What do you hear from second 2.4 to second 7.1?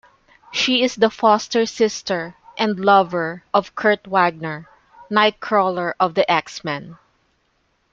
and lover of Kurt Wagner, Nightcrawler of the X-Men.